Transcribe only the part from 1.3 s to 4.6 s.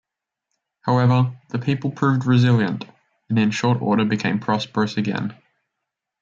the people proved resilient, and in short order became